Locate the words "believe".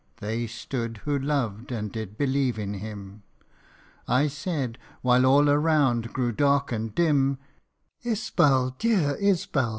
2.17-2.57